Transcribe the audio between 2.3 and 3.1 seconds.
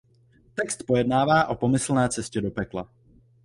do pekla.